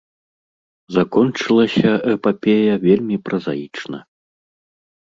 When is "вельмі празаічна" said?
2.87-3.99